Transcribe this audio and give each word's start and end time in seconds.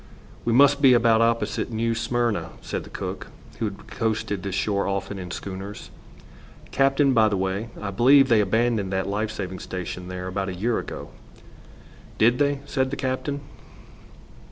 "We 0.45 0.51
must 0.51 0.81
be 0.81 0.95
about 0.95 1.21
opposite 1.21 1.71
New 1.71 1.93
Smyrna," 1.93 2.49
said 2.63 2.83
the 2.85 2.89
cook, 2.89 3.27
who 3.59 3.65
had 3.65 3.85
coasted 3.87 4.41
this 4.41 4.55
shore 4.55 4.87
often 4.87 5.19
in 5.19 5.29
schooners. 5.29 5.91
"Captain, 6.71 7.13
by 7.13 7.29
the 7.29 7.37
way, 7.37 7.69
I 7.79 7.91
believe 7.91 8.27
they 8.27 8.41
abandoned 8.41 8.91
that 8.91 9.05
life 9.07 9.29
saving 9.29 9.59
station 9.59 10.07
there 10.07 10.25
about 10.27 10.49
a 10.49 10.55
year 10.55 10.79
ago." 10.79 11.11
"Did 12.17 12.39
they?" 12.39 12.61
said 12.65 12.89
the 12.89 12.95
captain. 12.97 13.41